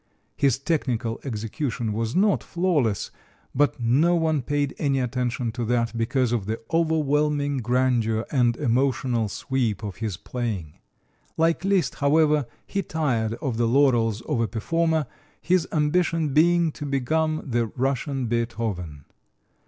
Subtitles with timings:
[0.35, 3.11] His technical execution was not flawless,
[3.53, 9.29] but no one paid any attention to that, because of the overwhelming grandeur and emotional
[9.29, 10.79] sweep of his playing.
[11.37, 15.05] Like Liszt, however, he tired of the laurels of a performer,
[15.39, 19.05] his ambition being to become the Russian Beethoven.